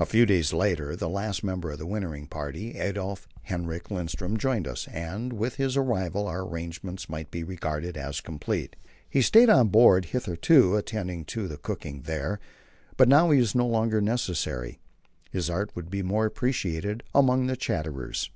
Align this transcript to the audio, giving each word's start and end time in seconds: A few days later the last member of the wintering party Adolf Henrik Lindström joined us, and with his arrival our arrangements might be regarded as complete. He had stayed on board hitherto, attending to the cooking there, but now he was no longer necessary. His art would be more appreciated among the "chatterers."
A 0.00 0.06
few 0.06 0.26
days 0.26 0.52
later 0.52 0.96
the 0.96 1.08
last 1.08 1.44
member 1.44 1.70
of 1.70 1.78
the 1.78 1.86
wintering 1.86 2.26
party 2.26 2.76
Adolf 2.78 3.28
Henrik 3.44 3.86
Lindström 3.90 4.36
joined 4.36 4.66
us, 4.66 4.88
and 4.88 5.32
with 5.34 5.54
his 5.54 5.76
arrival 5.76 6.26
our 6.26 6.42
arrangements 6.44 7.08
might 7.08 7.30
be 7.30 7.44
regarded 7.44 7.96
as 7.96 8.20
complete. 8.20 8.74
He 9.08 9.20
had 9.20 9.26
stayed 9.26 9.48
on 9.48 9.68
board 9.68 10.06
hitherto, 10.06 10.74
attending 10.74 11.24
to 11.26 11.46
the 11.46 11.58
cooking 11.58 12.02
there, 12.06 12.40
but 12.96 13.06
now 13.08 13.30
he 13.30 13.38
was 13.38 13.54
no 13.54 13.68
longer 13.68 14.00
necessary. 14.00 14.80
His 15.30 15.48
art 15.48 15.70
would 15.76 15.90
be 15.90 16.02
more 16.02 16.26
appreciated 16.26 17.04
among 17.14 17.46
the 17.46 17.54
"chatterers." 17.56 18.32